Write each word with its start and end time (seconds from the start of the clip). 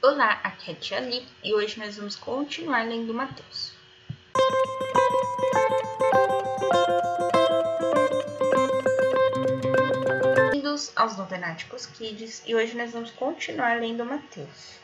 Olá, 0.00 0.40
aqui 0.44 0.70
é 0.70 0.74
a 0.74 0.76
Tia 0.76 0.98
Ali 0.98 1.26
e 1.42 1.52
hoje 1.52 1.76
nós 1.76 1.96
vamos 1.96 2.14
continuar 2.14 2.86
lendo 2.86 3.12
Mateus. 3.12 3.72
Bem-vindos 10.36 10.92
aos 10.94 11.16
Novenáticos 11.16 11.86
Kids 11.86 12.44
e 12.46 12.54
hoje 12.54 12.76
nós 12.76 12.92
vamos 12.92 13.10
continuar 13.10 13.80
lendo 13.80 14.04
Mateus. 14.04 14.78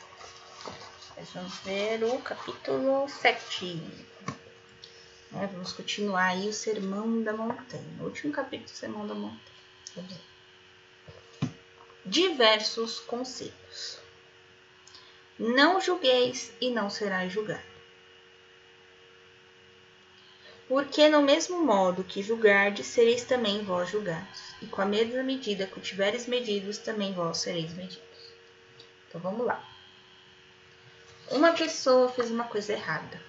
Nós 1.16 1.30
vamos 1.32 1.58
ver 1.60 2.02
o 2.02 2.18
capítulo 2.18 3.08
7. 3.08 3.76
Né, 5.30 5.48
vamos 5.52 5.72
continuar 5.74 6.30
aí 6.30 6.48
o 6.48 6.52
Sermão 6.52 7.22
da 7.22 7.32
Montanha, 7.32 7.84
o 8.00 8.04
último 8.06 8.32
capítulo 8.32 8.68
do 8.68 8.76
Sermão 8.76 9.06
da 9.06 9.14
Montanha. 9.14 10.20
Diversos 12.04 12.98
conselhos. 12.98 14.02
Não 15.38 15.80
julgueis 15.80 16.52
e 16.60 16.70
não 16.70 16.88
será 16.88 17.26
julgado. 17.26 17.74
Porque 20.68 21.08
no 21.08 21.20
mesmo 21.20 21.60
modo 21.60 22.04
que 22.04 22.22
julgardes, 22.22 22.86
sereis 22.86 23.24
também 23.24 23.62
vós 23.64 23.90
julgados, 23.90 24.54
e 24.62 24.66
com 24.66 24.80
a 24.80 24.86
mesma 24.86 25.22
medida 25.22 25.66
que 25.66 25.80
tiveres 25.80 26.26
medidos, 26.26 26.78
também 26.78 27.12
vós 27.12 27.38
sereis 27.38 27.72
medidos. 27.74 27.98
Então 29.08 29.20
vamos 29.20 29.44
lá. 29.44 29.62
Uma 31.30 31.52
pessoa 31.52 32.08
fez 32.08 32.30
uma 32.30 32.44
coisa 32.44 32.72
errada. 32.72 33.20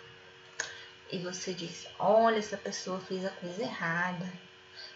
E 1.12 1.18
você 1.18 1.54
diz: 1.54 1.88
Olha, 1.98 2.38
essa 2.38 2.58
pessoa 2.58 3.00
fez 3.00 3.26
a 3.26 3.30
coisa 3.30 3.64
errada. 3.64 4.32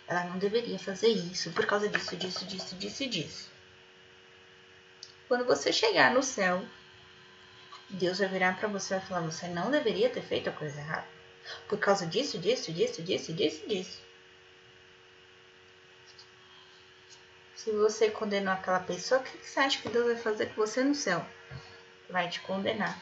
Ela 0.08 0.26
não 0.26 0.38
deveria 0.38 0.80
fazer 0.80 1.08
isso 1.08 1.52
por 1.52 1.66
causa 1.66 1.88
disso, 1.88 2.16
disso, 2.16 2.46
disso, 2.46 2.76
disso 2.76 3.06
disso. 3.08 3.52
Quando 5.28 5.46
você 5.46 5.72
chegar 5.72 6.14
no 6.14 6.24
céu, 6.24 6.66
Deus 7.90 8.20
vai 8.20 8.28
virar 8.28 8.58
para 8.58 8.68
você 8.68 8.94
e 8.94 8.98
vai 8.98 9.08
falar: 9.08 9.22
você 9.22 9.48
não 9.48 9.72
deveria 9.72 10.10
ter 10.10 10.22
feito 10.22 10.50
a 10.50 10.54
coisa 10.54 10.80
errada. 10.80 11.08
Por 11.68 11.80
causa 11.80 12.06
disso, 12.06 12.38
disso, 12.38 12.72
disso, 12.72 13.02
disso, 13.02 13.34
disso, 13.34 13.68
disso. 13.68 14.02
Se 17.56 17.72
você 17.72 18.10
condenou 18.10 18.54
aquela 18.54 18.80
pessoa, 18.80 19.20
o 19.20 19.24
que 19.24 19.38
você 19.38 19.60
acha 19.60 19.82
que 19.82 19.90
Deus 19.90 20.06
vai 20.06 20.16
fazer 20.16 20.48
com 20.48 20.56
você 20.56 20.84
no 20.84 20.96
céu? 20.96 21.26
Vai 22.10 22.30
te 22.30 22.40
condenar. 22.42 22.98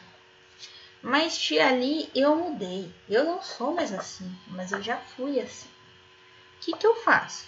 Mas 1.02 1.38
tia 1.38 1.68
ali, 1.68 2.10
eu 2.14 2.34
mudei. 2.34 2.92
Eu 3.08 3.24
não 3.24 3.42
sou 3.42 3.72
mais 3.72 3.92
assim, 3.92 4.36
mas 4.48 4.72
eu 4.72 4.82
já 4.82 4.96
fui 4.96 5.38
assim. 5.38 5.68
O 6.56 6.60
que, 6.60 6.72
que 6.72 6.86
eu 6.86 6.96
faço? 6.96 7.46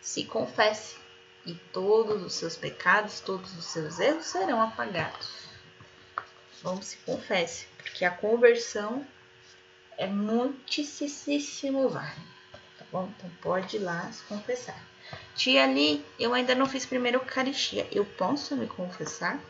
Se 0.00 0.24
confesse 0.24 0.96
e 1.44 1.54
todos 1.54 2.22
os 2.22 2.32
seus 2.32 2.56
pecados, 2.56 3.20
todos 3.20 3.56
os 3.56 3.66
seus 3.66 3.98
erros 4.00 4.24
serão 4.24 4.62
apagados. 4.62 5.41
Vamos 6.62 6.86
se 6.86 6.96
confesse, 6.98 7.66
porque 7.76 8.04
a 8.04 8.10
conversão 8.10 9.04
é 9.98 10.06
muitíssimo 10.06 11.88
válido, 11.88 12.20
tá 12.78 12.84
bom? 12.92 13.12
Então 13.16 13.30
pode 13.40 13.76
ir 13.76 13.80
lá 13.80 14.10
se 14.12 14.22
confessar. 14.24 14.80
Tia 15.34 15.64
ali, 15.64 16.04
eu 16.20 16.32
ainda 16.32 16.54
não 16.54 16.66
fiz 16.66 16.86
primeiro 16.86 17.18
Eucaristia. 17.18 17.88
Eu 17.90 18.04
posso 18.04 18.56
me 18.56 18.68
confessar? 18.68 19.40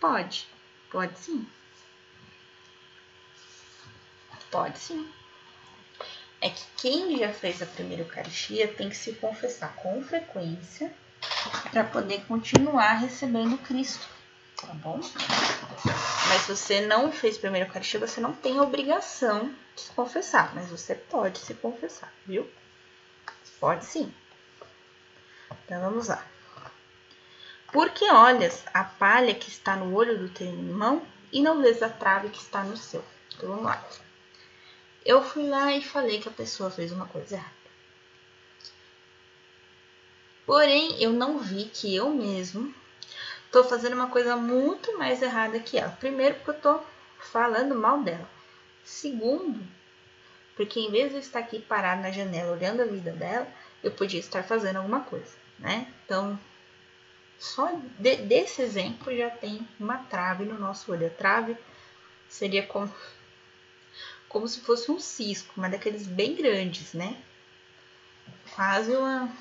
Pode, 0.00 0.48
pode 0.90 1.16
sim. 1.16 1.46
Pode 4.50 4.78
sim. 4.78 5.08
É 6.40 6.50
que 6.50 6.64
quem 6.76 7.16
já 7.18 7.32
fez 7.32 7.62
a 7.62 7.66
primeira 7.66 8.02
Eucaristia 8.02 8.66
tem 8.66 8.90
que 8.90 8.96
se 8.96 9.12
confessar 9.12 9.76
com 9.76 10.02
frequência 10.02 10.92
para 11.70 11.84
poder 11.84 12.24
continuar 12.26 12.94
recebendo 12.94 13.56
Cristo 13.58 14.14
tá 14.66 14.74
bom? 14.74 15.00
Mas 16.28 16.42
se 16.42 16.56
você 16.56 16.80
não 16.80 17.10
fez 17.10 17.38
primeiro 17.38 17.68
Eucaristia, 17.68 18.00
você 18.00 18.20
não 18.20 18.32
tem 18.32 18.60
obrigação 18.60 19.54
de 19.74 19.82
se 19.82 19.92
confessar, 19.92 20.54
mas 20.54 20.68
você 20.68 20.94
pode 20.94 21.38
se 21.38 21.54
confessar, 21.54 22.12
viu? 22.26 22.48
Pode 23.60 23.84
sim. 23.84 24.12
Então 25.64 25.80
vamos 25.80 26.08
lá. 26.08 26.24
Porque 27.72 28.04
olhas 28.10 28.62
a 28.72 28.84
palha 28.84 29.34
que 29.34 29.48
está 29.48 29.74
no 29.74 29.94
olho 29.94 30.18
do 30.18 30.28
teu 30.28 30.46
irmão 30.46 31.06
e 31.32 31.42
não 31.42 31.60
vês 31.60 31.82
a 31.82 31.88
trave 31.88 32.28
que 32.28 32.38
está 32.38 32.62
no 32.62 32.76
seu. 32.76 33.04
Então 33.34 33.48
vamos 33.48 33.64
lá. 33.64 33.84
Eu 35.04 35.22
fui 35.22 35.48
lá 35.48 35.72
e 35.72 35.82
falei 35.82 36.20
que 36.20 36.28
a 36.28 36.32
pessoa 36.32 36.70
fez 36.70 36.92
uma 36.92 37.06
coisa 37.06 37.34
errada. 37.34 37.54
Porém, 40.46 41.02
eu 41.02 41.12
não 41.12 41.38
vi 41.38 41.64
que 41.64 41.94
eu 41.94 42.10
mesmo 42.10 42.74
tô 43.54 43.62
fazendo 43.62 43.94
uma 43.94 44.08
coisa 44.08 44.34
muito 44.34 44.98
mais 44.98 45.22
errada 45.22 45.60
que 45.60 45.78
ela. 45.78 45.90
Primeiro, 46.00 46.34
porque 46.34 46.50
eu 46.50 46.60
tô 46.60 46.80
falando 47.20 47.72
mal 47.76 48.02
dela. 48.02 48.28
Segundo, 48.84 49.64
porque 50.56 50.80
em 50.80 50.90
vez 50.90 51.10
de 51.10 51.14
eu 51.14 51.20
estar 51.20 51.38
aqui 51.38 51.60
parado 51.60 52.02
na 52.02 52.10
janela 52.10 52.50
olhando 52.50 52.82
a 52.82 52.84
vida 52.84 53.12
dela, 53.12 53.46
eu 53.80 53.92
podia 53.92 54.18
estar 54.18 54.42
fazendo 54.42 54.78
alguma 54.78 55.02
coisa, 55.02 55.36
né? 55.56 55.86
Então, 56.04 56.36
só 57.38 57.70
de, 57.96 58.16
desse 58.16 58.60
exemplo 58.60 59.16
já 59.16 59.30
tem 59.30 59.66
uma 59.78 59.98
trave 59.98 60.44
no 60.44 60.58
nosso 60.58 60.90
olho. 60.90 61.06
A 61.06 61.10
trave 61.10 61.56
seria 62.28 62.66
como, 62.66 62.92
como 64.28 64.48
se 64.48 64.62
fosse 64.62 64.90
um 64.90 64.98
cisco, 64.98 65.54
mas 65.56 65.70
daqueles 65.70 66.08
bem 66.08 66.34
grandes, 66.34 66.92
né? 66.92 67.16
Quase 68.56 68.90
uma, 68.96 69.32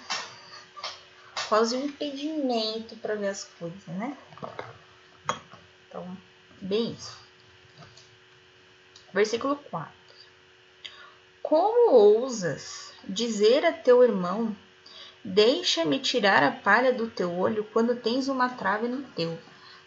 quase 1.54 1.76
um 1.76 1.86
impedimento 1.86 2.96
para 2.96 3.14
ver 3.14 3.28
as 3.28 3.44
coisas, 3.44 3.86
né? 3.86 4.18
Então, 5.88 6.18
bem 6.60 6.94
isso. 6.94 7.16
Versículo 9.14 9.56
4. 9.56 9.94
Como 11.44 11.92
ousas 11.92 12.92
dizer 13.04 13.64
a 13.64 13.72
teu 13.72 14.02
irmão: 14.04 14.58
Deixa-me 15.24 16.00
tirar 16.00 16.42
a 16.42 16.50
palha 16.50 16.92
do 16.92 17.08
teu 17.08 17.32
olho 17.38 17.64
quando 17.72 18.02
tens 18.02 18.28
uma 18.28 18.50
trave 18.50 18.88
no 18.88 19.04
teu? 19.10 19.38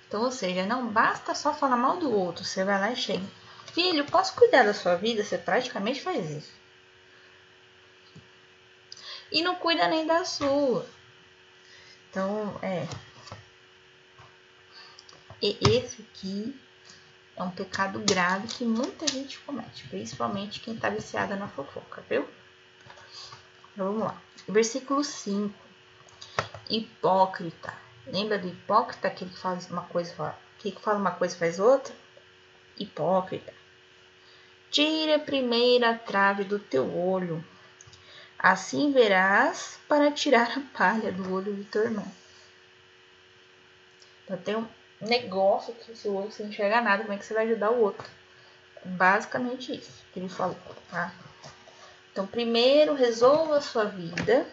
Então, 0.06 0.22
ou 0.22 0.30
seja, 0.30 0.64
não 0.64 0.86
basta 0.86 1.34
só 1.34 1.52
falar 1.52 1.76
mal 1.76 1.96
do 1.96 2.12
outro, 2.12 2.44
você 2.44 2.62
vai 2.62 2.78
lá 2.78 2.92
e 2.92 2.96
chega. 2.96 3.26
Filho, 3.72 4.04
posso 4.04 4.36
cuidar 4.36 4.62
da 4.62 4.72
sua 4.72 4.94
vida? 4.94 5.24
Você 5.24 5.36
praticamente 5.36 6.00
faz 6.00 6.30
isso. 6.30 6.52
E 9.32 9.42
não 9.42 9.56
cuida 9.56 9.88
nem 9.88 10.06
da 10.06 10.24
sua. 10.24 10.86
Então, 12.16 12.58
é. 12.62 12.88
E 15.42 15.58
esse 15.68 16.00
aqui 16.00 16.58
é 17.36 17.42
um 17.42 17.50
pecado 17.50 17.98
grave 17.98 18.48
que 18.48 18.64
muita 18.64 19.06
gente 19.06 19.38
comete, 19.40 19.86
principalmente 19.88 20.60
quem 20.60 20.76
está 20.76 20.88
viciada 20.88 21.36
na 21.36 21.46
fofoca, 21.46 22.02
viu? 22.08 22.26
Então, 23.74 23.92
vamos 23.92 24.04
lá. 24.04 24.18
Versículo 24.48 25.04
5. 25.04 25.54
Hipócrita. 26.70 27.74
Lembra 28.06 28.38
do 28.38 28.48
hipócrita, 28.48 29.10
que 29.10 29.26
faz 29.26 29.70
uma 29.70 29.82
coisa, 29.82 30.34
que 30.58 30.72
fala 30.72 30.98
uma 30.98 31.10
coisa 31.10 31.36
e 31.36 31.38
faz 31.38 31.60
outra? 31.60 31.94
Hipócrita. 32.78 33.52
Tira 34.70 35.22
a 35.90 35.98
trave 35.98 36.44
do 36.44 36.58
teu 36.58 36.96
olho 36.96 37.44
Assim 38.46 38.92
verás 38.92 39.76
para 39.88 40.12
tirar 40.12 40.56
a 40.56 40.60
palha 40.72 41.10
do 41.10 41.34
olho 41.34 41.52
do 41.52 41.64
teu 41.64 41.82
irmão. 41.82 42.06
Então 44.22 44.36
tem 44.36 44.54
um 44.54 44.68
negócio 45.00 45.74
que 45.74 45.96
se 45.96 46.06
o 46.06 46.14
olho 46.14 46.30
não 46.38 46.46
enxerga 46.46 46.80
nada, 46.80 47.02
como 47.02 47.12
é 47.12 47.18
que 47.18 47.26
você 47.26 47.34
vai 47.34 47.44
ajudar 47.44 47.72
o 47.72 47.80
outro? 47.80 48.08
Basicamente 48.84 49.74
isso 49.74 50.04
que 50.12 50.20
ele 50.20 50.28
falou, 50.28 50.56
tá? 50.88 51.12
Então, 52.12 52.24
primeiro 52.24 52.94
resolva 52.94 53.56
a 53.56 53.60
sua 53.60 53.86
vida, 53.86 54.46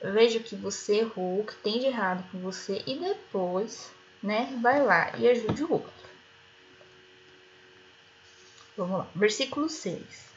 veja 0.00 0.38
o 0.38 0.44
que 0.44 0.54
você 0.54 1.00
errou, 1.00 1.40
o 1.40 1.46
que 1.46 1.56
tem 1.56 1.80
de 1.80 1.86
errado 1.86 2.24
com 2.30 2.38
você 2.38 2.84
e 2.86 2.96
depois, 3.00 3.90
né, 4.22 4.56
vai 4.62 4.80
lá 4.80 5.10
e 5.18 5.28
ajude 5.28 5.64
o 5.64 5.72
outro. 5.72 6.08
Vamos 8.76 9.00
lá, 9.00 9.08
versículo 9.16 9.68
6. 9.68 10.29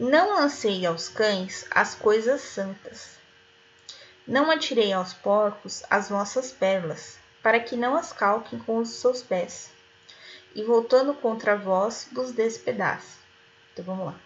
Não 0.00 0.34
lancei 0.34 0.86
aos 0.86 1.10
cães 1.10 1.66
as 1.70 1.94
coisas 1.94 2.40
santas. 2.40 3.18
Não 4.26 4.50
atirei 4.50 4.94
aos 4.94 5.12
porcos 5.12 5.82
as 5.90 6.08
vossas 6.08 6.50
pérolas, 6.50 7.18
para 7.42 7.60
que 7.60 7.76
não 7.76 7.94
as 7.94 8.10
calquem 8.10 8.58
com 8.60 8.78
os 8.78 8.88
seus 8.88 9.22
pés. 9.22 9.70
E 10.54 10.64
voltando 10.64 11.12
contra 11.12 11.54
vós, 11.54 12.08
vos 12.12 12.32
despedace. 12.32 13.18
Então 13.74 13.84
vamos 13.84 14.06
lá. 14.06 14.20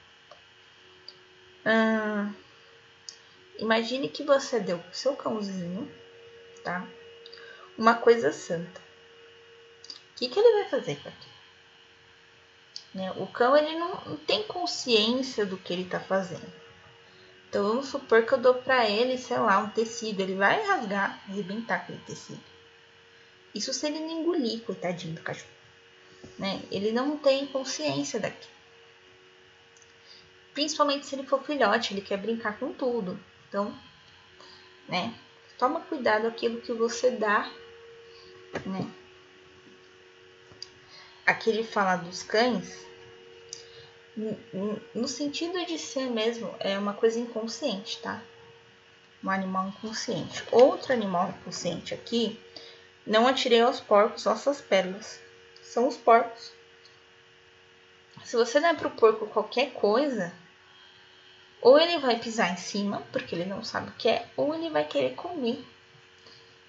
Hum, 1.67 2.33
imagine 3.59 4.09
que 4.09 4.23
você 4.23 4.61
deu 4.61 4.79
pro 4.79 4.97
seu 4.97 5.17
cãozinho, 5.17 5.93
tá? 6.63 6.87
Uma 7.77 7.97
coisa 7.97 8.33
santa. 8.33 8.81
O 10.13 10.15
que, 10.15 10.29
que 10.29 10.39
ele 10.39 10.61
vai 10.61 10.71
fazer 10.71 11.03
com 11.03 11.09
aquilo? 11.09 11.34
Né? 12.95 13.11
O 13.17 13.27
cão 13.27 13.57
ele 13.57 13.77
não, 13.77 14.17
tem 14.19 14.45
consciência 14.45 15.45
do 15.45 15.57
que 15.57 15.73
ele 15.73 15.83
está 15.83 15.99
fazendo. 15.99 16.53
Então 17.49 17.69
vamos 17.69 17.89
supor 17.89 18.25
que 18.25 18.33
eu 18.33 18.39
dou 18.39 18.55
para 18.55 18.89
ele, 18.89 19.19
sei 19.19 19.39
lá, 19.39 19.59
um 19.59 19.71
tecido, 19.71 20.21
ele 20.21 20.35
vai 20.35 20.65
rasgar, 20.65 21.23
arrebentar 21.29 21.77
aquele 21.77 22.01
tecido. 22.01 22.43
Isso 23.55 23.73
se 23.73 23.87
ele 23.87 24.01
não 24.01 24.21
engolir, 24.21 24.63
coitadinho 24.63 25.15
do 25.15 25.23
cachorro. 25.23 25.51
Né? 26.39 26.63
Ele 26.71 26.91
não 26.91 27.17
tem 27.17 27.47
consciência 27.47 28.19
daqui. 28.19 28.49
Principalmente 30.53 31.07
se 31.07 31.15
ele 31.15 31.27
for 31.27 31.43
filhote, 31.43 31.95
ele 31.95 32.01
quer 32.01 32.17
brincar 32.17 32.59
com 32.59 32.73
tudo. 32.73 33.19
Então, 33.49 33.77
né? 34.89 35.15
Toma 35.59 35.81
cuidado 35.81 36.27
aquilo 36.27 36.61
que 36.61 36.73
você 36.73 37.13
dá, 37.13 37.51
né? 38.67 38.91
Aqui 41.27 41.51
ele 41.51 41.65
fala 41.65 41.97
dos 41.97 42.23
cães, 42.23 42.85
no 44.95 45.09
sentido 45.09 45.65
de 45.67 45.79
ser 45.79 46.11
mesmo, 46.11 46.55
é 46.61 46.79
uma 46.79 46.95
coisa 46.95 47.19
inconsciente, 47.19 47.99
tá? 48.01 48.23
Um 49.23 49.31
animal 49.31 49.69
inconsciente. 49.69 50.45
Outro 50.53 50.93
animal 50.93 51.31
inconsciente 51.31 51.95
aqui, 51.95 52.39
não 53.07 53.27
atirei 53.27 53.61
aos 53.61 53.81
porcos 53.81 54.25
nossas 54.25 54.61
pérolas. 54.61 55.21
São 55.63 55.89
os 55.89 55.97
porcos. 55.97 56.53
Se 58.25 58.37
você 58.37 58.61
der 58.61 58.77
para 58.77 58.89
o 58.89 58.93
porco 58.93 59.27
qualquer 59.27 59.73
coisa, 59.73 60.33
ou 61.61 61.79
ele 61.79 61.99
vai 61.99 62.19
pisar 62.19 62.53
em 62.53 62.57
cima, 62.57 63.03
porque 63.11 63.35
ele 63.35 63.47
não 63.47 63.65
sabe 63.65 63.89
o 63.89 63.95
que 63.95 64.09
é, 64.09 64.29
ou 64.37 64.55
ele 64.55 64.71
vai 64.71 64.85
querer 64.85 65.15
comer, 65.15 65.65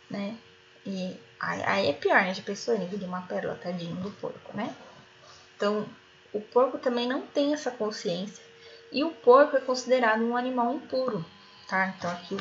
né? 0.10 0.38
E 0.86 1.18
aí, 1.40 1.64
aí 1.64 1.90
é 1.90 1.94
pior, 1.94 2.22
né? 2.22 2.34
Pessoa 2.46 2.78
ele 2.78 2.98
de 2.98 3.06
uma 3.06 3.22
pérola, 3.22 3.56
tadinho 3.56 3.96
do 3.96 4.12
porco, 4.12 4.56
né? 4.56 4.76
Então, 5.56 5.88
o 6.32 6.40
porco 6.40 6.78
também 6.78 7.08
não 7.08 7.26
tem 7.26 7.54
essa 7.54 7.72
consciência. 7.72 8.44
E 8.92 9.04
o 9.04 9.10
porco 9.10 9.58
é 9.58 9.62
considerado 9.62 10.22
um 10.22 10.38
animal 10.38 10.74
impuro, 10.74 11.26
tá? 11.68 11.88
Então, 11.88 12.12
aqui 12.12 12.38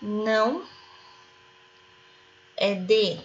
não 0.00 0.64
é 2.56 2.74
de 2.74 3.20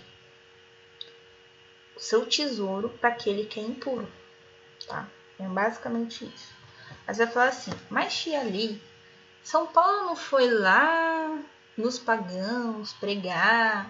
seu 1.98 2.26
tesouro 2.26 2.90
para 2.90 3.10
aquele 3.10 3.46
que 3.46 3.60
é 3.60 3.64
impuro, 3.64 4.12
tá? 4.88 5.08
É 5.40 5.44
basicamente 5.48 6.26
isso. 6.26 6.54
Mas 7.06 7.18
vai 7.18 7.28
falar 7.28 7.48
assim, 7.50 7.72
mas 7.90 8.16
tia 8.16 8.42
ali, 8.42 8.82
São 9.44 9.68
Paulo 9.68 10.06
não 10.06 10.16
foi 10.16 10.50
lá 10.50 11.40
nos 11.78 12.00
pagãos 12.00 12.94
pregar, 12.94 13.90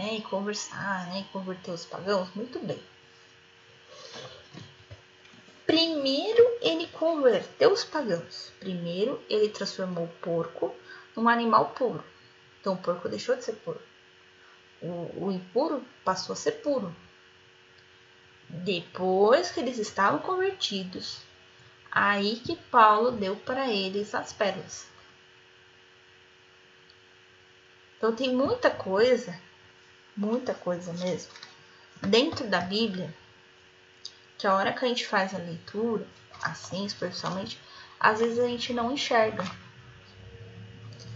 né, 0.00 0.14
e 0.14 0.22
conversar, 0.22 1.06
né, 1.08 1.20
e 1.20 1.32
converter 1.32 1.70
os 1.70 1.84
pagãos? 1.84 2.28
Muito 2.34 2.58
bem. 2.58 2.80
Primeiro 5.66 6.58
ele 6.60 6.86
converteu 6.88 7.72
os 7.72 7.84
pagãos. 7.84 8.52
Primeiro 8.58 9.22
ele 9.28 9.48
transformou 9.48 10.04
o 10.04 10.20
porco 10.20 10.74
num 11.16 11.28
animal 11.28 11.70
puro. 11.70 12.02
Então 12.60 12.74
o 12.74 12.78
porco 12.78 13.08
deixou 13.08 13.36
de 13.36 13.44
ser 13.44 13.54
puro. 13.54 13.80
O, 14.82 15.26
o 15.26 15.32
impuro 15.32 15.84
passou 16.04 16.32
a 16.32 16.36
ser 16.36 16.52
puro. 16.62 16.94
Depois 18.48 19.50
que 19.50 19.60
eles 19.60 19.78
estavam 19.78 20.18
convertidos, 20.18 21.22
Aí 21.90 22.36
que 22.36 22.54
Paulo 22.54 23.10
deu 23.10 23.34
para 23.34 23.68
eles 23.68 24.14
as 24.14 24.32
pérolas. 24.32 24.86
Então 27.96 28.14
tem 28.14 28.32
muita 28.32 28.70
coisa, 28.70 29.36
muita 30.20 30.52
coisa 30.52 30.92
mesmo, 30.92 31.32
dentro 32.02 32.46
da 32.46 32.60
Bíblia, 32.60 33.12
que 34.38 34.46
a 34.46 34.54
hora 34.54 34.72
que 34.72 34.84
a 34.84 34.88
gente 34.88 35.06
faz 35.06 35.34
a 35.34 35.38
leitura, 35.38 36.06
assim, 36.42 36.86
superficialmente, 36.88 37.58
às 37.98 38.20
vezes 38.20 38.38
a 38.38 38.46
gente 38.46 38.72
não 38.72 38.92
enxerga. 38.92 39.44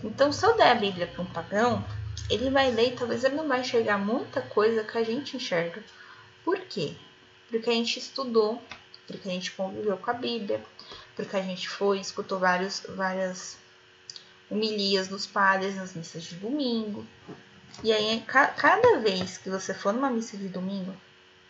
Então, 0.02 0.32
se 0.32 0.44
eu 0.44 0.56
der 0.56 0.72
a 0.72 0.74
Bíblia 0.74 1.06
para 1.06 1.22
um 1.22 1.26
pagão, 1.26 1.84
ele 2.30 2.50
vai 2.50 2.70
ler 2.70 2.92
e 2.92 2.96
talvez 2.96 3.24
ele 3.24 3.36
não 3.36 3.46
vai 3.46 3.60
enxergar 3.60 3.98
muita 3.98 4.40
coisa 4.40 4.82
que 4.82 4.98
a 4.98 5.04
gente 5.04 5.36
enxerga. 5.36 5.82
Por 6.44 6.58
quê? 6.60 6.94
Porque 7.48 7.70
a 7.70 7.74
gente 7.74 7.98
estudou 7.98 8.60
porque 9.06 9.28
a 9.28 9.32
gente 9.32 9.52
conviveu 9.52 9.96
com 9.96 10.10
a 10.10 10.14
Bíblia, 10.14 10.64
porque 11.14 11.36
a 11.36 11.42
gente 11.42 11.68
foi, 11.68 12.00
escutou 12.00 12.38
vários, 12.38 12.84
várias 12.88 13.58
homilias 14.50 15.08
dos 15.08 15.26
padres 15.26 15.76
nas 15.76 15.94
missas 15.94 16.22
de 16.24 16.36
domingo. 16.36 17.06
E 17.82 17.92
aí, 17.92 18.24
cada 18.26 18.98
vez 19.00 19.38
que 19.38 19.50
você 19.50 19.74
for 19.74 19.92
numa 19.92 20.10
missa 20.10 20.36
de 20.36 20.48
domingo, 20.48 20.94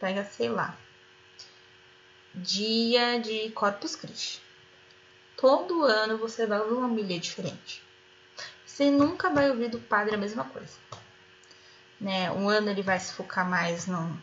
pega, 0.00 0.24
sei 0.24 0.48
lá, 0.48 0.76
dia 2.34 3.20
de 3.20 3.50
Corpus 3.50 3.94
Christi. 3.94 4.42
Todo 5.36 5.84
ano 5.84 6.18
você 6.18 6.46
vai 6.46 6.60
ouvir 6.60 6.74
uma 6.74 6.86
homilha 6.86 7.18
diferente. 7.18 7.82
Você 8.64 8.90
nunca 8.90 9.30
vai 9.30 9.50
ouvir 9.50 9.68
do 9.68 9.78
padre 9.78 10.14
a 10.14 10.18
mesma 10.18 10.44
coisa. 10.44 10.76
Né? 12.00 12.30
Um 12.32 12.48
ano 12.48 12.70
ele 12.70 12.82
vai 12.82 12.98
se 12.98 13.12
focar 13.12 13.48
mais 13.48 13.86
no, 13.86 14.20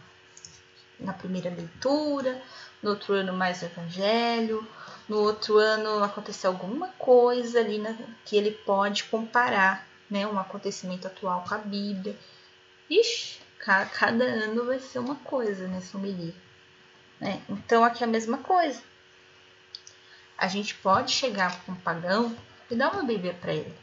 na 0.99 1.13
primeira 1.13 1.49
leitura, 1.49 2.41
no 2.81 2.89
outro 2.91 3.13
ano 3.13 3.33
mais 3.33 3.61
o 3.61 3.65
evangelho, 3.65 4.67
no 5.07 5.19
outro 5.19 5.57
ano 5.57 6.03
aconteceu 6.03 6.51
alguma 6.51 6.89
coisa 6.89 7.59
ali 7.59 7.77
na, 7.77 7.95
que 8.25 8.35
ele 8.35 8.51
pode 8.51 9.05
comparar, 9.05 9.87
né, 10.11 10.27
um 10.27 10.37
acontecimento 10.37 11.07
atual 11.07 11.43
com 11.47 11.55
a 11.55 11.57
Bíblia. 11.57 12.15
Ixi, 12.89 13.39
cada, 13.57 14.23
ano 14.23 14.65
vai 14.65 14.79
ser 14.79 14.99
uma 14.99 15.15
coisa 15.15 15.67
nessa 15.67 15.97
homilia. 15.97 16.35
Né? 17.19 17.41
Então 17.49 17.83
aqui 17.83 18.03
é 18.03 18.07
a 18.07 18.09
mesma 18.09 18.37
coisa. 18.37 18.83
A 20.37 20.47
gente 20.47 20.75
pode 20.75 21.11
chegar 21.11 21.63
com 21.63 21.71
um 21.71 21.75
pagão 21.75 22.37
e 22.69 22.75
dar 22.75 22.93
uma 22.93 23.03
Bíblia 23.03 23.33
para 23.33 23.53
ele. 23.53 23.73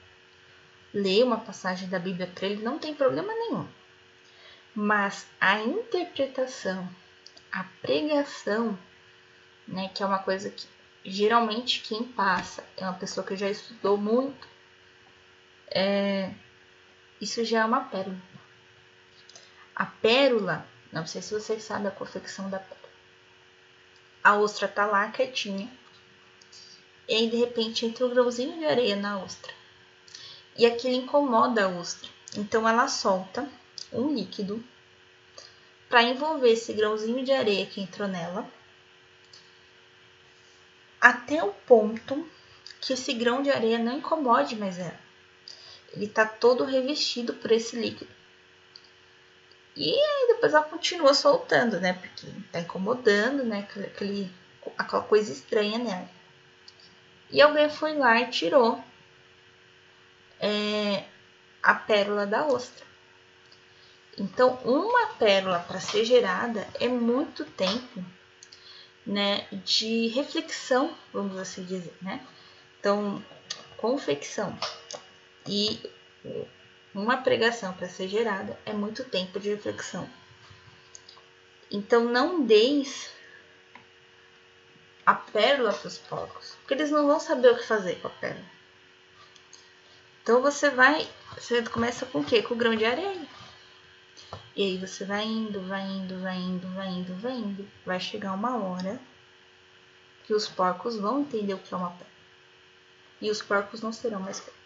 Ler 0.95 1.25
uma 1.25 1.39
passagem 1.39 1.89
da 1.89 1.99
Bíblia 1.99 2.31
para 2.33 2.47
ele 2.47 2.63
não 2.63 2.79
tem 2.79 2.95
problema 2.95 3.33
nenhum. 3.33 3.67
Mas 4.75 5.27
a 5.41 5.59
interpretação, 5.61 6.89
a 7.51 7.65
pregação 7.83 8.79
né? 9.69 9.91
Que 9.95 10.03
é 10.03 10.07
uma 10.07 10.19
coisa 10.19 10.51
que 10.51 10.67
geralmente 11.05 11.83
quem 11.83 12.03
passa 12.03 12.65
é 12.77 12.85
uma 12.85 12.95
pessoa 12.95 13.25
que 13.25 13.37
já 13.37 13.49
estudou 13.49 13.97
muito. 13.97 14.49
É, 15.71 16.33
isso 17.21 17.45
já 17.45 17.61
é 17.61 17.65
uma 17.65 17.85
pérola. 17.85 18.17
A 19.75 19.87
pérola, 19.87 20.67
não 20.93 21.07
sei 21.07 21.23
se 21.23 21.35
vocês 21.35 21.63
sabem 21.63 21.89
a 21.89 21.93
confecção 21.93 22.49
da 22.51 22.59
pérola. 22.59 22.89
A 24.23 24.37
ostra 24.37 24.67
tá 24.67 24.87
lá 24.87 25.11
quietinha. 25.11 25.71
E 27.09 27.15
aí, 27.15 27.31
de 27.31 27.37
repente, 27.37 27.87
entra 27.87 28.07
um 28.07 28.11
grãozinho 28.11 28.59
de 28.59 28.67
areia 28.67 28.97
na 28.97 29.19
ostra. 29.19 29.53
E 30.57 30.67
aquilo 30.67 30.95
incomoda 30.95 31.65
a 31.65 31.69
ostra. 31.69 32.11
Então, 32.37 32.69
ela 32.69 32.89
solta 32.89 33.49
um 33.93 34.13
líquido 34.15 34.63
para 35.89 36.03
envolver 36.03 36.51
esse 36.51 36.73
grãozinho 36.73 37.25
de 37.25 37.33
areia 37.33 37.65
que 37.65 37.81
entrou 37.81 38.07
nela 38.07 38.47
até 41.01 41.43
o 41.43 41.53
ponto 41.53 42.29
que 42.81 42.93
esse 42.93 43.13
grão 43.13 43.43
de 43.43 43.51
areia 43.51 43.79
não 43.79 43.99
incomode 43.99 44.57
mais 44.57 44.79
ela. 44.79 45.08
Ele 45.93 46.05
está 46.05 46.27
todo 46.27 46.65
revestido 46.65 47.35
por 47.35 47.51
esse 47.51 47.77
líquido. 47.77 48.11
E 49.75 49.93
aí 49.93 50.27
depois 50.29 50.55
ela 50.55 50.65
continua 50.65 51.15
soltando, 51.15 51.81
né? 51.81 51.93
Porque 51.93 52.27
está 52.27 52.61
incomodando, 52.61 53.45
né? 53.45 53.61
Aquele, 53.61 54.31
aquela 54.77 55.03
coisa 55.03 55.33
estranha 55.33 55.79
nela. 55.79 56.09
E 57.31 57.41
alguém 57.41 57.69
foi 57.69 57.95
lá 57.95 58.21
e 58.21 58.31
tirou 58.31 58.83
é, 60.41 61.05
a 61.63 61.75
pérola 61.75 62.27
da 62.27 62.47
ostra. 62.47 62.87
Então, 64.17 64.55
uma 64.65 65.15
pérola 65.15 65.61
para 65.61 65.79
ser 65.79 66.05
gerada 66.05 66.67
é 66.81 66.89
muito 66.89 67.45
tempo 67.45 68.05
né, 69.07 69.47
de 69.65 70.09
reflexão, 70.09 70.93
vamos 71.13 71.39
assim 71.39 71.65
dizer, 71.65 71.95
né? 72.03 72.21
Então, 72.79 73.25
confecção 73.77 74.59
e 75.49 75.81
uma 76.95 77.17
pregação 77.17 77.73
para 77.73 77.89
ser 77.89 78.07
gerada 78.07 78.59
é 78.67 78.73
muito 78.73 79.03
tempo 79.05 79.41
de 79.41 79.49
reflexão. 79.49 80.09
Então, 81.71 82.05
não 82.05 82.45
deis 82.45 83.11
a 85.07 85.15
pérola 85.15 85.73
para 85.73 85.89
os 85.89 85.99
porcos, 85.99 86.55
porque 86.61 86.75
eles 86.75 86.91
não 86.91 87.07
vão 87.07 87.19
saber 87.19 87.51
o 87.51 87.57
que 87.57 87.67
fazer 87.67 87.97
com 88.01 88.09
a 88.09 88.11
pérola. 88.11 88.45
Então, 90.23 90.43
você 90.43 90.69
vai, 90.69 91.09
você 91.35 91.63
começa 91.63 92.05
com 92.05 92.21
o 92.21 92.25
quê? 92.25 92.43
Com 92.43 92.55
o 92.55 92.57
grão 92.57 92.77
de 92.77 92.85
areia. 92.85 93.27
E 94.55 94.63
aí 94.63 94.77
você 94.77 95.05
vai 95.05 95.25
indo, 95.25 95.63
vai 95.63 95.83
indo, 95.83 96.21
vai 96.21 96.37
indo, 96.37 96.69
vai 96.75 96.89
indo, 96.89 97.15
vai 97.15 97.33
indo. 97.33 97.71
Vai 97.87 98.01
chegar 98.01 98.33
uma 98.33 98.57
hora 98.57 99.01
que 100.25 100.35
os 100.35 100.47
porcos 100.49 100.97
vão 100.97 101.21
entender 101.21 101.55
o 101.55 101.59
que 101.59 101.73
é 101.73 101.77
uma 101.77 101.91
pedra. 101.93 102.07
E 103.21 103.31
os 103.31 103.41
porcos 103.41 103.81
não 103.81 103.93
serão 103.93 104.21
mais 104.21 104.41
pedras. 104.41 104.58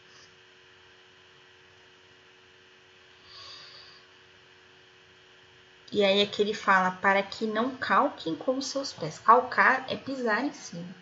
E 5.93 6.03
aí 6.03 6.21
é 6.21 6.27
que 6.27 6.41
ele 6.43 6.55
fala 6.55 6.91
para 6.91 7.23
que 7.23 7.47
não 7.47 7.77
calquem 7.77 8.35
com 8.35 8.57
os 8.57 8.67
seus 8.67 8.93
pés. 8.93 9.19
Calcar 9.19 9.85
é 9.89 9.97
pisar 9.97 10.43
em 10.43 10.53
cima. 10.53 10.95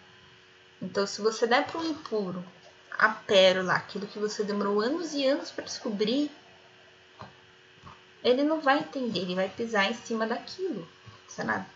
Então, 0.83 1.07
se 1.07 1.23
você 1.23 1.47
der 1.47 1.67
para 1.67 1.81
o 1.81 1.87
impuro 1.87 2.45
a 2.91 3.09
pérola, 3.09 3.75
aquilo 3.75 4.07
que 4.07 4.19
você 4.19 4.45
demorou 4.45 4.81
anos 4.81 5.15
e 5.15 5.25
anos 5.27 5.51
para 5.51 5.65
descobrir, 5.65 6.31
ele 8.23 8.43
não 8.43 8.61
vai 8.61 8.81
entender, 8.81 9.21
ele 9.21 9.35
vai 9.35 9.49
pisar 9.49 9.91
em 9.91 9.95
cima 9.95 10.27
daquilo. 10.27 10.87
É 11.39 11.45
nada. 11.45 11.67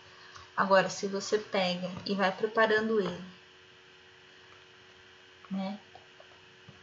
Agora, 0.55 0.89
se 0.89 1.07
você 1.07 1.39
pega 1.39 1.89
e 2.05 2.13
vai 2.13 2.31
preparando 2.31 2.99
ele, 2.99 3.25
né? 5.49 5.79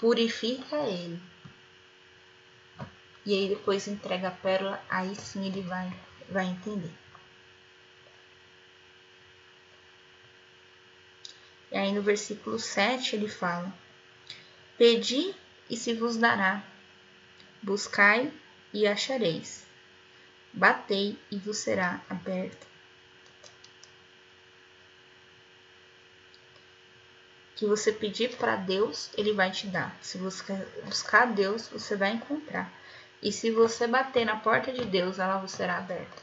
Purifica 0.00 0.76
ele. 0.76 1.22
E 3.24 3.32
aí 3.32 3.48
depois 3.48 3.86
entrega 3.86 4.28
a 4.28 4.32
pérola, 4.32 4.82
aí 4.90 5.14
sim 5.14 5.46
ele 5.46 5.62
vai, 5.62 5.92
vai 6.32 6.46
entender. 6.46 6.92
E 11.70 11.76
aí 11.76 11.92
no 11.92 12.02
versículo 12.02 12.58
7 12.58 13.16
ele 13.16 13.28
fala: 13.28 13.72
Pedi 14.76 15.34
e 15.70 15.76
se 15.76 15.94
vos 15.94 16.16
dará, 16.16 16.62
buscai 17.62 18.32
e 18.74 18.86
achareis, 18.86 19.64
batei 20.52 21.18
e 21.30 21.38
vos 21.38 21.56
será 21.58 22.00
aberto. 22.10 22.66
Que 27.56 27.64
você 27.64 27.92
pedir 27.92 28.36
para 28.36 28.56
Deus, 28.56 29.10
ele 29.16 29.32
vai 29.32 29.50
te 29.50 29.68
dar. 29.68 29.96
Se 30.02 30.18
você 30.18 30.52
buscar 30.84 31.26
Deus, 31.26 31.68
você 31.68 31.96
vai 31.96 32.12
encontrar. 32.12 32.70
E 33.22 33.30
se 33.30 33.52
você 33.52 33.86
bater 33.86 34.26
na 34.26 34.36
porta 34.36 34.72
de 34.72 34.84
Deus, 34.84 35.20
ela 35.20 35.38
vos 35.38 35.52
será 35.52 35.78
aberta. 35.78 36.22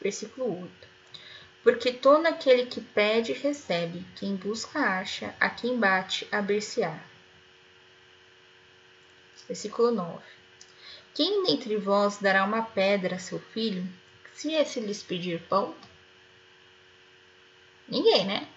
Versículo 0.00 0.62
8. 0.62 0.88
Porque 1.62 1.90
todo 1.90 2.26
aquele 2.26 2.66
que 2.66 2.82
pede, 2.82 3.32
recebe, 3.32 4.04
quem 4.16 4.36
busca, 4.36 4.78
acha, 4.78 5.34
a 5.40 5.48
quem 5.48 5.80
bate, 5.80 6.28
abrir-se-á. 6.30 7.00
Versículo 9.48 9.90
9. 9.90 10.22
Quem 11.14 11.44
dentre 11.44 11.76
vós 11.78 12.18
dará 12.18 12.44
uma 12.44 12.62
pedra 12.62 13.16
a 13.16 13.18
seu 13.18 13.38
filho, 13.38 13.86
se 14.34 14.52
esse 14.52 14.80
lhes 14.80 15.02
pedir 15.02 15.40
pão? 15.48 15.74
Ninguém, 17.88 18.26
né? 18.26 18.48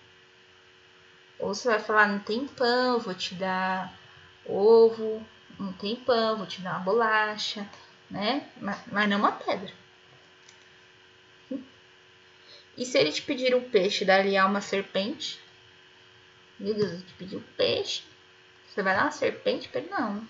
Ou 1.40 1.54
você 1.54 1.70
vai 1.70 1.80
falar, 1.80 2.08
não 2.08 2.20
tem 2.20 2.48
pão, 2.48 3.00
vou 3.00 3.14
te 3.14 3.36
dar 3.36 3.98
ovo, 4.46 5.26
não 5.60 5.74
tem 5.74 5.96
pão, 5.96 6.38
vou 6.38 6.46
te 6.46 6.62
dar 6.62 6.72
uma 6.72 6.80
bolacha, 6.80 7.68
né? 8.10 8.50
Mas, 8.60 8.80
mas 8.92 9.10
não 9.10 9.18
uma 9.18 9.32
pedra. 9.32 9.72
E 12.78 12.86
se 12.86 12.98
ele 13.00 13.12
te 13.12 13.24
pedir 13.24 13.56
um 13.56 13.70
peixe, 13.70 14.06
dar-lhe 14.06 14.40
uma 14.40 14.62
serpente? 14.62 15.40
Meu 16.60 16.76
Deus, 16.76 16.92
ele 16.92 17.02
te 17.02 17.14
pediu 17.14 17.44
peixe. 17.56 18.04
Você 18.68 18.84
vai 18.84 18.96
dar 18.96 19.04
uma 19.04 19.12
serpente 19.12 19.68
para 19.68 19.82
ele? 19.82 19.90
Não. 19.90 20.28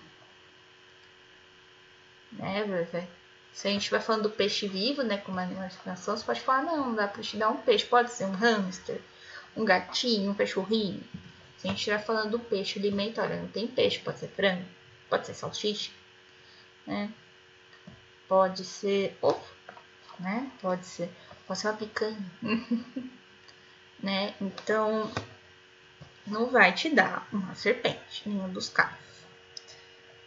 Né, 2.32 2.64
velho? 2.64 3.08
Se 3.52 3.68
a 3.68 3.70
gente 3.70 3.90
vai 3.90 4.00
falando 4.00 4.22
do 4.22 4.30
peixe 4.30 4.68
vivo, 4.68 5.02
né, 5.02 5.18
com 5.18 5.32
uma 5.32 5.42
animação, 5.42 6.16
você 6.16 6.24
pode 6.24 6.40
falar, 6.40 6.62
não, 6.62 6.86
não 6.86 6.94
dá 6.94 7.08
para 7.08 7.22
te 7.22 7.36
dar 7.36 7.50
um 7.50 7.56
peixe. 7.56 7.84
Pode 7.84 8.12
ser 8.12 8.24
um 8.24 8.32
hamster, 8.32 9.00
um 9.56 9.64
gatinho, 9.64 10.30
um 10.30 10.34
cachorrinho. 10.34 11.02
Se 11.58 11.66
a 11.66 11.70
gente 11.70 11.78
estiver 11.78 11.98
falando 11.98 12.30
do 12.30 12.38
peixe, 12.38 12.78
alimento, 12.78 13.20
olha, 13.20 13.36
não 13.36 13.48
tem 13.48 13.66
peixe, 13.66 13.98
pode 13.98 14.20
ser 14.20 14.28
frango, 14.28 14.64
pode 15.08 15.26
ser 15.26 15.34
salsicha, 15.34 15.90
né? 16.86 17.12
Pode 18.28 18.64
ser 18.64 19.16
ovo, 19.22 19.42
né? 20.20 20.50
Pode 20.60 20.84
ser 20.84 21.10
Pode 21.48 21.60
ser 21.60 21.68
uma 21.68 21.76
picanha. 21.78 22.18
né? 24.02 24.34
Então, 24.38 25.10
não 26.26 26.50
vai 26.50 26.74
te 26.74 26.90
dar 26.90 27.26
uma 27.32 27.54
serpente, 27.54 28.28
nenhum 28.28 28.52
dos 28.52 28.68
casos. 28.68 28.98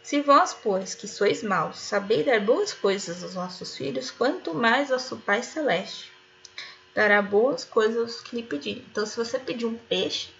Se 0.02 0.20
vós, 0.20 0.52
pois, 0.52 0.96
que 0.96 1.06
sois 1.06 1.44
maus, 1.44 1.78
sabeis 1.78 2.26
dar 2.26 2.40
boas 2.40 2.74
coisas 2.74 3.22
aos 3.22 3.34
vossos 3.34 3.76
filhos, 3.76 4.10
quanto 4.10 4.52
mais 4.52 4.88
vosso 4.88 5.16
Pai 5.18 5.44
Celeste 5.44 6.10
dará 6.92 7.22
boas 7.22 7.64
coisas 7.64 7.96
aos 7.96 8.20
que 8.20 8.34
lhe 8.34 8.42
pedirem. 8.42 8.84
Então, 8.90 9.06
se 9.06 9.16
você 9.16 9.38
pedir 9.38 9.64
um 9.64 9.78
peixe, 9.78 10.30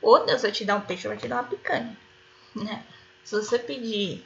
ou 0.00 0.24
Deus 0.24 0.40
vai 0.40 0.52
te 0.52 0.64
dar 0.64 0.76
um 0.76 0.80
peixe 0.80 1.06
ou 1.06 1.12
vai 1.12 1.20
te 1.20 1.28
dar 1.28 1.42
uma 1.42 1.50
picanha. 1.50 1.94
Né? 2.56 2.82
Se 3.24 3.36
você 3.36 3.58
pedir 3.58 4.24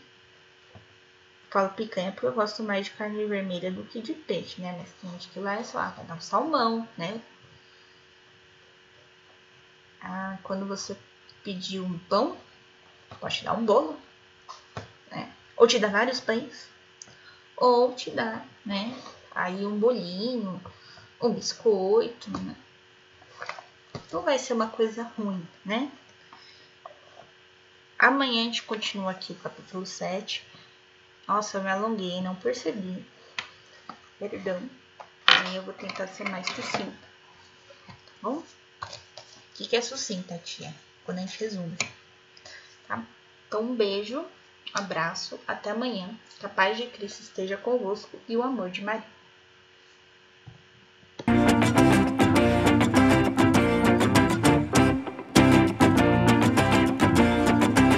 Falo 1.50 1.71
picanha 1.71 2.12
porque 2.12 2.26
eu 2.26 2.33
gosto 2.33 2.62
mais 2.62 2.87
de 2.87 2.93
carne 2.93 3.25
vermelha 3.25 3.71
do 3.73 3.83
que 3.85 4.02
de 4.02 4.12
peixe, 4.12 4.61
né? 4.61 4.76
Mas 4.78 4.93
tem 5.00 5.11
gente 5.12 5.28
que 5.28 5.40
vai, 5.40 5.64
sei 5.64 5.81
lá, 5.81 5.88
vai 5.90 6.05
dar 6.05 6.14
um 6.14 6.21
salmão, 6.21 6.87
né? 6.97 7.21
Ah, 10.02 10.37
quando 10.43 10.67
você 10.67 10.95
pedir 11.43 11.81
um 11.81 11.99
pão, 12.00 12.37
pode 13.19 13.38
te 13.38 13.45
dar 13.45 13.55
um 13.55 13.64
bolo, 13.64 13.99
né? 15.11 15.33
Ou 15.57 15.67
te 15.67 15.78
dar 15.78 15.90
vários 15.90 16.21
pães, 16.21 16.69
ou 17.57 17.95
te 17.95 18.11
dar, 18.11 18.47
né? 18.64 18.95
Aí 19.35 19.64
um 19.64 19.78
bolinho, 19.78 20.61
um 21.21 21.33
biscoito, 21.33 22.31
né? 22.31 22.55
Não 24.12 24.21
vai 24.21 24.38
ser 24.38 24.52
uma 24.52 24.69
coisa 24.69 25.02
ruim, 25.17 25.47
né? 25.64 25.90
Amanhã 27.99 28.43
a 28.43 28.45
gente 28.45 28.62
continua 28.62 29.11
aqui 29.11 29.33
o 29.33 29.37
capítulo 29.37 29.85
7. 29.85 30.47
Nossa, 31.26 31.59
eu 31.59 31.62
me 31.64 31.69
alonguei, 31.69 32.23
não 32.23 32.37
percebi. 32.37 33.05
Perdão. 34.21 34.62
Aí 35.26 35.57
eu 35.57 35.62
vou 35.64 35.75
tentar 35.75 36.07
ser 36.07 36.28
mais 36.28 36.47
sucinta. 36.47 37.09
Tá 37.87 37.95
bom? 38.23 38.37
O 38.37 38.45
que, 39.55 39.67
que 39.67 39.75
é 39.75 39.81
sucinta, 39.81 40.38
tia? 40.38 40.73
Quando 41.05 41.19
a 41.19 41.23
gente 41.23 41.40
resume. 41.40 41.76
Tá? 42.87 43.05
Então, 43.49 43.62
um 43.62 43.75
beijo, 43.75 44.21
um 44.21 44.26
abraço, 44.75 45.40
até 45.45 45.71
amanhã. 45.71 46.09
Que 46.38 46.47
a 46.47 46.49
paz 46.49 46.76
de 46.76 46.87
Cristo 46.87 47.23
esteja 47.23 47.57
convosco 47.57 48.17
e 48.28 48.37
o 48.37 48.45
amor 48.45 48.71
de 48.71 48.81
Maria. 48.81 49.18